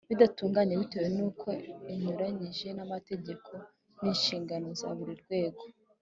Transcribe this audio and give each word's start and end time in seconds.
bidatunganye 0.09 0.73
bitewe 0.81 1.07
n’uko 1.17 1.47
inyuranyije 1.93 2.67
n’amategeko 2.77 3.51
n’inshingano 4.01 4.67
za 4.79 4.89
buri 4.97 5.13
rwego 5.23 5.63